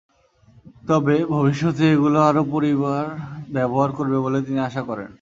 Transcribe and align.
তবে 0.87 1.15
ভবিষ্যতে 1.33 1.83
এগুলো 1.93 2.19
আরও 2.29 2.43
পরিবার 2.53 3.03
ব্যবহার 3.53 3.89
করবে 3.97 4.17
বলে 4.25 4.39
তিনি 4.47 4.59
আশা 4.59 4.81
করেন। 4.89 5.09